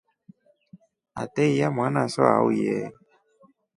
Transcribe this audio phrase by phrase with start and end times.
[1.21, 2.75] Ateiya mwanaso auye.